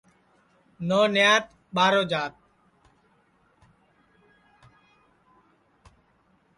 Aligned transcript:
نو 0.87 1.01
نیات 1.13 1.45
ٻارو 1.73 2.01
جات 2.11 2.33